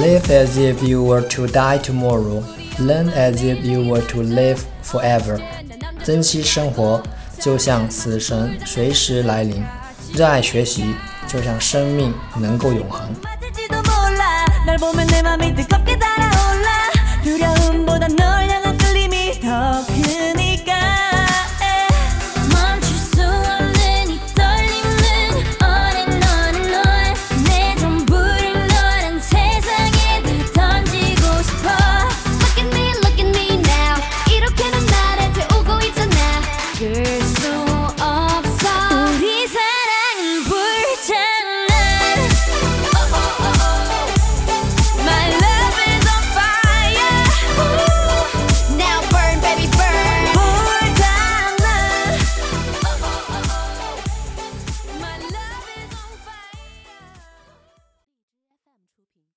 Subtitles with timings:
[0.00, 2.40] live as if you were to die tomorrow
[2.78, 5.40] learn as if you were to live forever
[6.04, 7.02] 珍惜生活
[7.40, 9.60] 就像死神随时来临
[10.14, 10.94] 热爱学习
[11.26, 13.12] 就像生命能够永恒